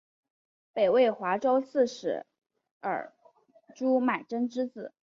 [0.73, 2.25] 北魏华州刺史
[2.79, 3.13] 尔
[3.75, 4.91] 朱买珍之子。